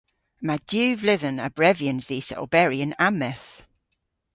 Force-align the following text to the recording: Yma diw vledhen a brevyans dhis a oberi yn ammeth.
Yma 0.41 0.55
diw 0.69 0.91
vledhen 1.01 1.37
a 1.47 1.49
brevyans 1.57 2.05
dhis 2.09 2.27
a 2.33 2.35
oberi 2.43 2.79
yn 2.85 2.97
ammeth. 3.07 3.49